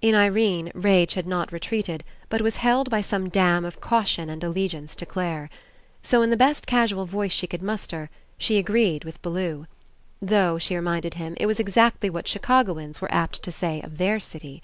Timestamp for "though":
10.22-10.56